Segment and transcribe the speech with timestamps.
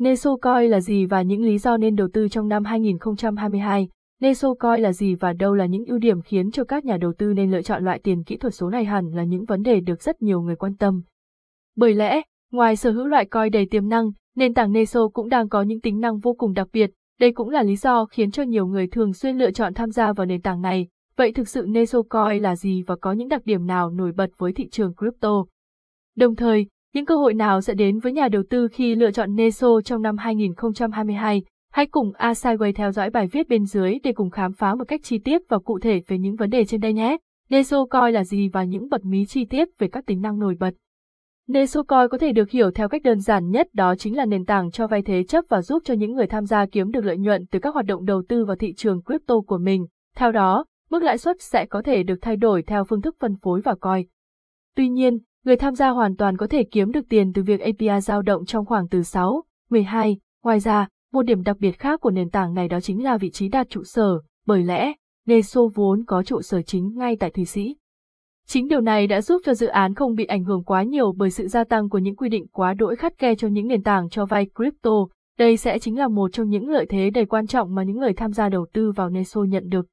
[0.00, 3.88] Neso Coin là gì và những lý do nên đầu tư trong năm 2022?
[4.20, 7.12] Neso Coin là gì và đâu là những ưu điểm khiến cho các nhà đầu
[7.18, 9.80] tư nên lựa chọn loại tiền kỹ thuật số này hẳn là những vấn đề
[9.80, 11.02] được rất nhiều người quan tâm.
[11.76, 15.48] Bởi lẽ, ngoài sở hữu loại coin đầy tiềm năng, nền tảng Neso cũng đang
[15.48, 16.90] có những tính năng vô cùng đặc biệt,
[17.20, 20.12] đây cũng là lý do khiến cho nhiều người thường xuyên lựa chọn tham gia
[20.12, 20.88] vào nền tảng này.
[21.16, 24.30] Vậy thực sự Neso Coin là gì và có những đặc điểm nào nổi bật
[24.38, 25.44] với thị trường crypto?
[26.16, 29.34] Đồng thời, những cơ hội nào sẽ đến với nhà đầu tư khi lựa chọn
[29.34, 31.42] Neso trong năm 2022?
[31.72, 35.00] Hãy cùng Asaiway theo dõi bài viết bên dưới để cùng khám phá một cách
[35.04, 37.16] chi tiết và cụ thể về những vấn đề trên đây nhé.
[37.48, 40.56] Neso Coin là gì và những bật mí chi tiết về các tính năng nổi
[40.60, 40.70] bật.
[41.50, 44.70] Nesocoin có thể được hiểu theo cách đơn giản nhất đó chính là nền tảng
[44.70, 47.46] cho vay thế chấp và giúp cho những người tham gia kiếm được lợi nhuận
[47.46, 49.86] từ các hoạt động đầu tư vào thị trường crypto của mình.
[50.16, 53.36] Theo đó, mức lãi suất sẽ có thể được thay đổi theo phương thức phân
[53.42, 54.06] phối và coi.
[54.76, 58.00] Tuy nhiên, người tham gia hoàn toàn có thể kiếm được tiền từ việc API
[58.00, 60.16] dao động trong khoảng từ 6, 12.
[60.44, 63.30] Ngoài ra, một điểm đặc biệt khác của nền tảng này đó chính là vị
[63.30, 64.92] trí đặt trụ sở, bởi lẽ,
[65.26, 67.76] Neso vốn có trụ sở chính ngay tại Thụy Sĩ.
[68.46, 71.30] Chính điều này đã giúp cho dự án không bị ảnh hưởng quá nhiều bởi
[71.30, 74.08] sự gia tăng của những quy định quá đỗi khắt khe cho những nền tảng
[74.08, 74.90] cho vay crypto.
[75.38, 78.12] Đây sẽ chính là một trong những lợi thế đầy quan trọng mà những người
[78.12, 79.86] tham gia đầu tư vào Neso nhận được.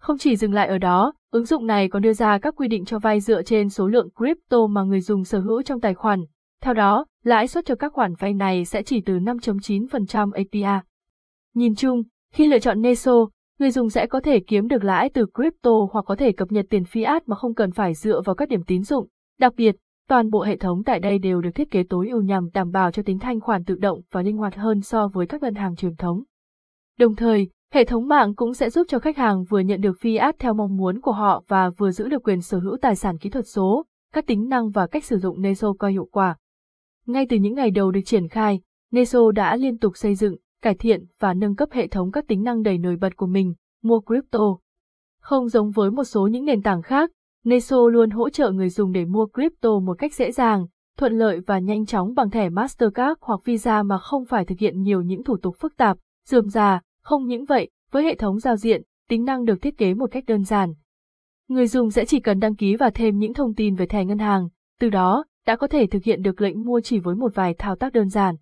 [0.00, 2.84] Không chỉ dừng lại ở đó, ứng dụng này còn đưa ra các quy định
[2.84, 6.24] cho vay dựa trên số lượng crypto mà người dùng sở hữu trong tài khoản.
[6.62, 10.86] Theo đó, lãi suất cho các khoản vay này sẽ chỉ từ 5.9% APR.
[11.54, 13.26] Nhìn chung, khi lựa chọn Neso,
[13.58, 16.66] người dùng sẽ có thể kiếm được lãi từ crypto hoặc có thể cập nhật
[16.70, 19.08] tiền fiat mà không cần phải dựa vào các điểm tín dụng.
[19.38, 19.76] Đặc biệt,
[20.08, 22.90] toàn bộ hệ thống tại đây đều được thiết kế tối ưu nhằm đảm bảo
[22.90, 25.76] cho tính thanh khoản tự động và linh hoạt hơn so với các ngân hàng
[25.76, 26.22] truyền thống.
[26.98, 30.32] Đồng thời, hệ thống mạng cũng sẽ giúp cho khách hàng vừa nhận được fiat
[30.38, 33.30] theo mong muốn của họ và vừa giữ được quyền sở hữu tài sản kỹ
[33.30, 36.36] thuật số, các tính năng và cách sử dụng Neso coi hiệu quả.
[37.06, 40.74] Ngay từ những ngày đầu được triển khai, Neso đã liên tục xây dựng, cải
[40.74, 44.00] thiện và nâng cấp hệ thống các tính năng đầy nổi bật của mình, mua
[44.00, 44.58] crypto.
[45.20, 47.10] Không giống với một số những nền tảng khác,
[47.44, 50.66] Neso luôn hỗ trợ người dùng để mua crypto một cách dễ dàng,
[50.98, 54.82] thuận lợi và nhanh chóng bằng thẻ Mastercard hoặc Visa mà không phải thực hiện
[54.82, 58.56] nhiều những thủ tục phức tạp, dườm già, không những vậy, với hệ thống giao
[58.56, 60.72] diện, tính năng được thiết kế một cách đơn giản.
[61.48, 64.18] Người dùng sẽ chỉ cần đăng ký và thêm những thông tin về thẻ ngân
[64.18, 64.48] hàng,
[64.80, 67.76] từ đó, đã có thể thực hiện được lệnh mua chỉ với một vài thao
[67.76, 68.34] tác đơn giản.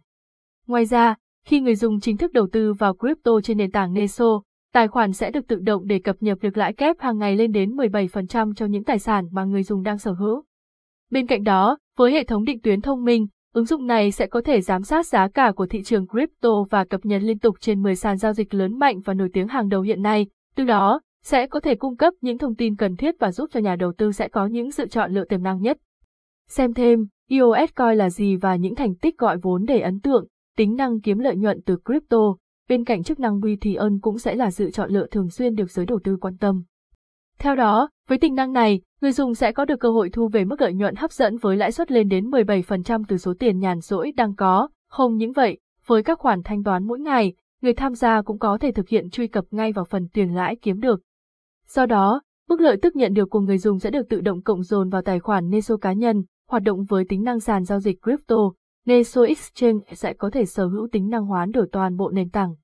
[0.66, 1.14] Ngoài ra,
[1.46, 4.42] khi người dùng chính thức đầu tư vào crypto trên nền tảng Neso,
[4.72, 7.52] tài khoản sẽ được tự động để cập nhật được lãi kép hàng ngày lên
[7.52, 10.44] đến 17% cho những tài sản mà người dùng đang sở hữu.
[11.10, 14.40] Bên cạnh đó, với hệ thống định tuyến thông minh, ứng dụng này sẽ có
[14.40, 17.82] thể giám sát giá cả của thị trường crypto và cập nhật liên tục trên
[17.82, 20.26] 10 sàn giao dịch lớn mạnh và nổi tiếng hàng đầu hiện nay,
[20.56, 23.60] từ đó sẽ có thể cung cấp những thông tin cần thiết và giúp cho
[23.60, 25.78] nhà đầu tư sẽ có những sự chọn lựa tiềm năng nhất.
[26.48, 30.26] Xem thêm, EOS Coin là gì và những thành tích gọi vốn để ấn tượng,
[30.56, 32.36] tính năng kiếm lợi nhuận từ crypto,
[32.68, 35.86] bên cạnh chức năng BTN cũng sẽ là sự chọn lựa thường xuyên được giới
[35.86, 36.62] đầu tư quan tâm.
[37.38, 40.44] Theo đó, với tính năng này, người dùng sẽ có được cơ hội thu về
[40.44, 43.80] mức lợi nhuận hấp dẫn với lãi suất lên đến 17% từ số tiền nhàn
[43.80, 44.68] rỗi đang có.
[44.88, 48.58] Không những vậy, với các khoản thanh toán mỗi ngày, người tham gia cũng có
[48.58, 51.00] thể thực hiện truy cập ngay vào phần tiền lãi kiếm được.
[51.66, 54.62] Do đó, mức lợi tức nhận được của người dùng sẽ được tự động cộng
[54.62, 58.02] dồn vào tài khoản Neso cá nhân, hoạt động với tính năng sàn giao dịch
[58.02, 58.36] crypto,
[58.86, 62.54] Neso Exchange sẽ có thể sở hữu tính năng hoán đổi toàn bộ nền tảng.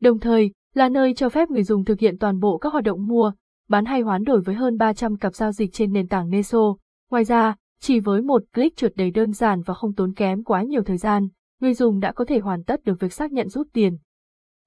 [0.00, 3.06] Đồng thời, là nơi cho phép người dùng thực hiện toàn bộ các hoạt động
[3.06, 3.32] mua,
[3.68, 6.76] bán hay hoán đổi với hơn 300 cặp giao dịch trên nền tảng Neso.
[7.10, 10.62] Ngoài ra, chỉ với một click trượt đầy đơn giản và không tốn kém quá
[10.62, 11.28] nhiều thời gian,
[11.60, 13.98] người dùng đã có thể hoàn tất được việc xác nhận rút tiền.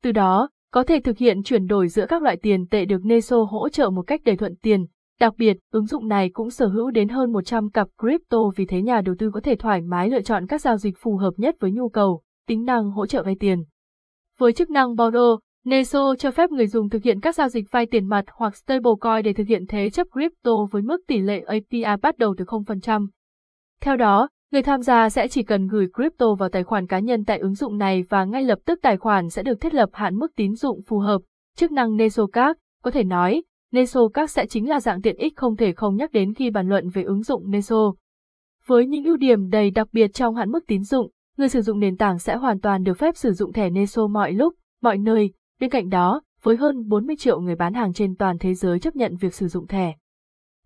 [0.04, 3.44] Từ đó, có thể thực hiện chuyển đổi giữa các loại tiền tệ được Neso
[3.44, 4.86] hỗ trợ một cách đầy thuận tiền,
[5.22, 8.82] Đặc biệt, ứng dụng này cũng sở hữu đến hơn 100 cặp crypto vì thế
[8.82, 11.56] nhà đầu tư có thể thoải mái lựa chọn các giao dịch phù hợp nhất
[11.60, 13.64] với nhu cầu, tính năng hỗ trợ vay tiền.
[14.40, 17.86] Với chức năng borrow, Neso cho phép người dùng thực hiện các giao dịch vay
[17.86, 22.02] tiền mặt hoặc stablecoin để thực hiện thế chấp crypto với mức tỷ lệ APR
[22.02, 23.08] bắt đầu từ 0%.
[23.82, 27.26] Theo đó, người tham gia sẽ chỉ cần gửi crypto vào tài khoản cá nhân
[27.26, 30.16] tại ứng dụng này và ngay lập tức tài khoản sẽ được thiết lập hạn
[30.16, 31.22] mức tín dụng phù hợp.
[31.56, 35.34] Chức năng Neso Card, có thể nói, Neso các sẽ chính là dạng tiện ích
[35.36, 37.94] không thể không nhắc đến khi bàn luận về ứng dụng Neso.
[38.66, 41.80] Với những ưu điểm đầy đặc biệt trong hạn mức tín dụng, người sử dụng
[41.80, 45.32] nền tảng sẽ hoàn toàn được phép sử dụng thẻ Neso mọi lúc, mọi nơi.
[45.62, 48.96] Bên cạnh đó, với hơn 40 triệu người bán hàng trên toàn thế giới chấp
[48.96, 49.96] nhận việc sử dụng thẻ.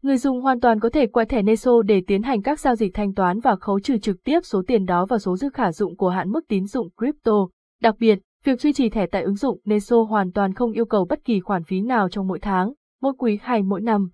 [0.01, 2.93] Người dùng hoàn toàn có thể quay thẻ Neso để tiến hành các giao dịch
[2.93, 5.97] thanh toán và khấu trừ trực tiếp số tiền đó vào số dư khả dụng
[5.97, 7.47] của hạn mức tín dụng crypto.
[7.81, 11.05] Đặc biệt, việc duy trì thẻ tại ứng dụng Neso hoàn toàn không yêu cầu
[11.05, 14.09] bất kỳ khoản phí nào trong mỗi tháng mỗi quý hay mỗi năm.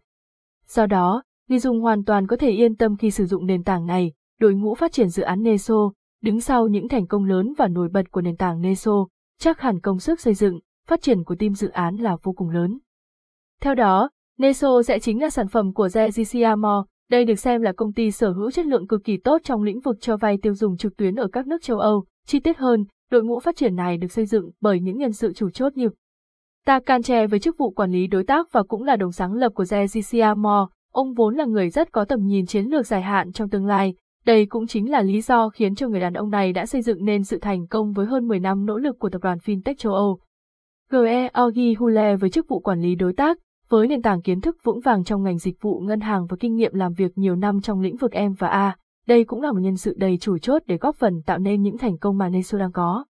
[0.68, 3.86] Do đó, người dùng hoàn toàn có thể yên tâm khi sử dụng nền tảng
[3.86, 5.92] này, đội ngũ phát triển dự án Neso,
[6.22, 9.08] Đứng sau những thành công lớn và nổi bật của nền tảng Neso,
[9.40, 10.60] chắc hẳn công sức xây dựng,
[10.92, 12.80] phát triển của team dự án là vô cùng lớn.
[13.62, 17.94] Theo đó, Neso sẽ chính là sản phẩm của Zegisiamo, đây được xem là công
[17.94, 20.78] ty sở hữu chất lượng cực kỳ tốt trong lĩnh vực cho vay tiêu dùng
[20.78, 22.06] trực tuyến ở các nước châu Âu.
[22.28, 25.34] Chi tiết hơn, đội ngũ phát triển này được xây dựng bởi những nhân sự
[25.34, 25.90] chủ chốt như
[26.66, 29.52] Ta Canche với chức vụ quản lý đối tác và cũng là đồng sáng lập
[29.56, 33.50] của Zegisiamo, ông vốn là người rất có tầm nhìn chiến lược dài hạn trong
[33.50, 33.94] tương lai.
[34.26, 37.06] Đây cũng chính là lý do khiến cho người đàn ông này đã xây dựng
[37.06, 39.94] nên sự thành công với hơn 10 năm nỗ lực của tập đoàn FinTech châu
[39.94, 40.20] Âu.
[40.92, 43.38] Georgi Hule với chức vụ quản lý đối tác,
[43.70, 46.56] với nền tảng kiến thức vững vàng trong ngành dịch vụ ngân hàng và kinh
[46.56, 48.76] nghiệm làm việc nhiều năm trong lĩnh vực M và A,
[49.08, 51.78] đây cũng là một nhân sự đầy chủ chốt để góp phần tạo nên những
[51.78, 53.06] thành công mà Neso đang có.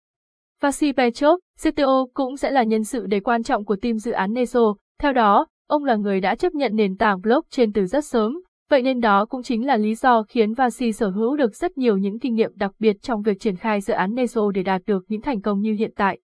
[0.61, 4.33] Vasi Petrov, CTO cũng sẽ là nhân sự đầy quan trọng của team dự án
[4.33, 8.41] Neso, theo đó, ông là người đã chấp nhận nền tảng blockchain từ rất sớm,
[8.69, 11.97] vậy nên đó cũng chính là lý do khiến Vasi sở hữu được rất nhiều
[11.97, 15.05] những kinh nghiệm đặc biệt trong việc triển khai dự án Neso để đạt được
[15.07, 16.19] những thành công như hiện tại.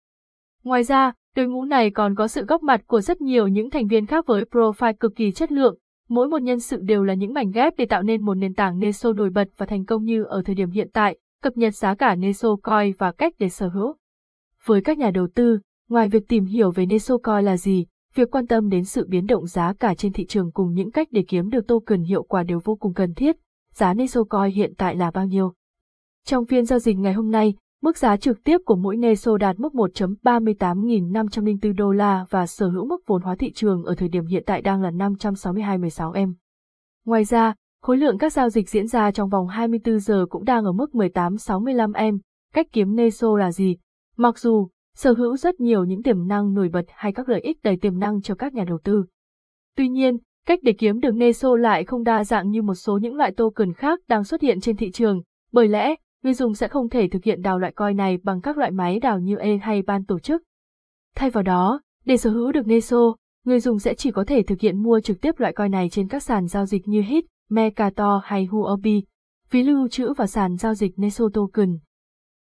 [0.64, 3.86] Ngoài ra, Đội ngũ này còn có sự góp mặt của rất nhiều những thành
[3.86, 5.78] viên khác với profile cực kỳ chất lượng,
[6.08, 8.78] mỗi một nhân sự đều là những mảnh ghép để tạo nên một nền tảng
[8.78, 11.94] Neso nổi bật và thành công như ở thời điểm hiện tại, cập nhật giá
[11.94, 13.94] cả Neso Coin và cách để sở hữu.
[14.64, 15.58] Với các nhà đầu tư,
[15.88, 19.26] ngoài việc tìm hiểu về Neso Coin là gì, việc quan tâm đến sự biến
[19.26, 22.42] động giá cả trên thị trường cùng những cách để kiếm được token hiệu quả
[22.42, 23.36] đều vô cùng cần thiết.
[23.72, 25.52] Giá Neso Coin hiện tại là bao nhiêu?
[26.24, 27.54] Trong phiên giao dịch ngày hôm nay,
[27.84, 32.86] Mức giá trực tiếp của mỗi NESO đạt mức 1.38504 đô la và sở hữu
[32.86, 36.32] mức vốn hóa thị trường ở thời điểm hiện tại đang là 562,16 M.
[37.04, 40.64] Ngoài ra, khối lượng các giao dịch diễn ra trong vòng 24 giờ cũng đang
[40.64, 42.18] ở mức 1865 M.
[42.54, 43.76] Cách kiếm NESO là gì?
[44.16, 47.62] Mặc dù, sở hữu rất nhiều những tiềm năng nổi bật hay các lợi ích
[47.62, 49.04] đầy tiềm năng cho các nhà đầu tư.
[49.76, 50.16] Tuy nhiên,
[50.46, 53.72] cách để kiếm được NESO lại không đa dạng như một số những loại token
[53.72, 55.22] khác đang xuất hiện trên thị trường,
[55.52, 55.94] bởi lẽ,
[56.24, 59.00] người dùng sẽ không thể thực hiện đào loại coin này bằng các loại máy
[59.00, 60.42] đào như E hay ban tổ chức.
[61.16, 64.60] Thay vào đó, để sở hữu được Neso, người dùng sẽ chỉ có thể thực
[64.60, 68.22] hiện mua trực tiếp loại coin này trên các sàn giao dịch như HIT, Mercator
[68.22, 69.02] hay Huobi,
[69.48, 71.78] phí lưu trữ và sàn giao dịch Neso Token.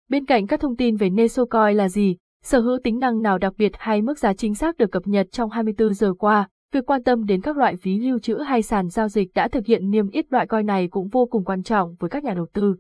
[0.09, 3.39] Bên cạnh các thông tin về Neso Coin là gì, sở hữu tính năng nào
[3.39, 6.87] đặc biệt hay mức giá chính xác được cập nhật trong 24 giờ qua, việc
[6.87, 9.91] quan tâm đến các loại phí lưu trữ hay sàn giao dịch đã thực hiện
[9.91, 12.77] niêm yết loại coin này cũng vô cùng quan trọng với các nhà đầu tư.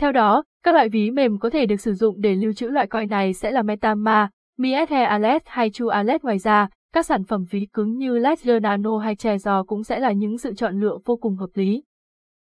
[0.00, 2.86] Theo đó, các loại ví mềm có thể được sử dụng để lưu trữ loại
[2.86, 6.24] coin này sẽ là MetaMask, Miethe Alet hay Chu Alet.
[6.24, 10.12] ngoài ra, các sản phẩm ví cứng như Ledger Nano hay Trezor cũng sẽ là
[10.12, 11.82] những sự chọn lựa vô cùng hợp lý.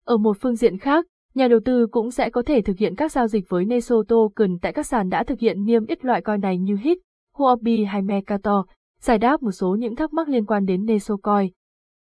[0.06, 3.12] Ở một phương diện khác, nhà đầu tư cũng sẽ có thể thực hiện các
[3.12, 6.42] giao dịch với Neso Token tại các sàn đã thực hiện niêm yết loại coin
[6.42, 6.98] này như HIT,
[7.36, 8.66] Huobi hay Mercator,
[9.02, 11.50] giải đáp một số những thắc mắc liên quan đến Neso Coin.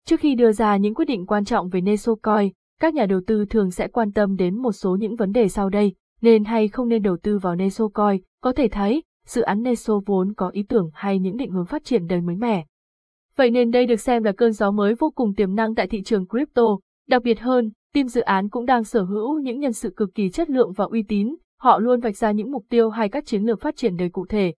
[0.06, 2.52] Trước khi đưa ra những quyết định quan trọng về Neso Coin,
[2.84, 5.68] các nhà đầu tư thường sẽ quan tâm đến một số những vấn đề sau
[5.68, 9.62] đây, nên hay không nên đầu tư vào Neso Coin, có thể thấy, dự án
[9.62, 12.64] Neso vốn có ý tưởng hay những định hướng phát triển đầy mới mẻ.
[13.36, 16.02] Vậy nên đây được xem là cơn gió mới vô cùng tiềm năng tại thị
[16.02, 16.62] trường crypto,
[17.08, 20.30] đặc biệt hơn, team dự án cũng đang sở hữu những nhân sự cực kỳ
[20.30, 23.42] chất lượng và uy tín, họ luôn vạch ra những mục tiêu hay các chiến
[23.42, 24.54] lược phát triển đầy cụ thể.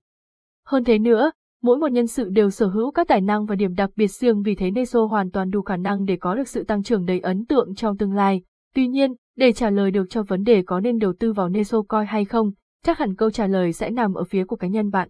[0.64, 1.30] Hơn thế nữa,
[1.66, 4.42] mỗi một nhân sự đều sở hữu các tài năng và điểm đặc biệt riêng
[4.42, 7.20] vì thế Neso hoàn toàn đủ khả năng để có được sự tăng trưởng đầy
[7.20, 8.42] ấn tượng trong tương lai.
[8.74, 11.82] Tuy nhiên, để trả lời được cho vấn đề có nên đầu tư vào Neso
[11.82, 12.50] Coin hay không,
[12.84, 15.08] chắc hẳn câu trả lời sẽ nằm ở phía của cá nhân bạn.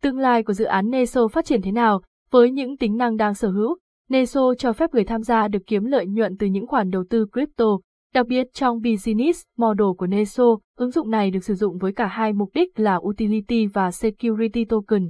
[0.00, 3.34] Tương lai của dự án Neso phát triển thế nào, với những tính năng đang
[3.34, 3.78] sở hữu,
[4.08, 7.26] Neso cho phép người tham gia được kiếm lợi nhuận từ những khoản đầu tư
[7.32, 7.78] crypto,
[8.14, 10.44] đặc biệt trong business model của Neso,
[10.76, 14.64] ứng dụng này được sử dụng với cả hai mục đích là utility và security
[14.64, 15.08] token.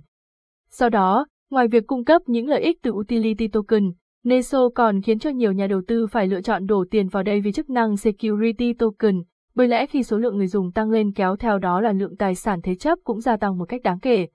[0.79, 3.93] Sau đó, ngoài việc cung cấp những lợi ích từ utility token,
[4.25, 7.41] Neso còn khiến cho nhiều nhà đầu tư phải lựa chọn đổ tiền vào đây
[7.41, 9.23] vì chức năng security token,
[9.55, 12.35] bởi lẽ khi số lượng người dùng tăng lên kéo theo đó là lượng tài
[12.35, 14.27] sản thế chấp cũng gia tăng một cách đáng kể.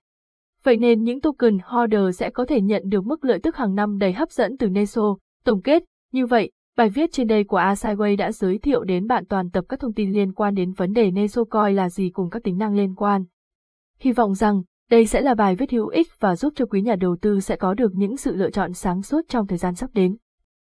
[0.64, 3.98] Vậy nên những token holder sẽ có thể nhận được mức lợi tức hàng năm
[3.98, 5.16] đầy hấp dẫn từ Neso.
[5.44, 9.26] Tổng kết, như vậy, bài viết trên đây của Asaiway đã giới thiệu đến bạn
[9.26, 12.30] toàn tập các thông tin liên quan đến vấn đề Neso Coin là gì cùng
[12.30, 13.24] các tính năng liên quan.
[14.00, 16.96] Hy vọng rằng, đây sẽ là bài viết hữu ích và giúp cho quý nhà
[16.96, 19.90] đầu tư sẽ có được những sự lựa chọn sáng suốt trong thời gian sắp
[19.94, 20.16] đến.